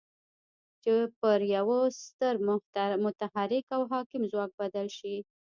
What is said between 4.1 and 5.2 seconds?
ځواک بدل شي.